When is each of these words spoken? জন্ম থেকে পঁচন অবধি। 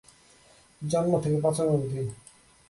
জন্ম 0.81 1.11
থেকে 1.19 1.37
পঁচন 1.41 1.67
অবধি। 1.67 2.01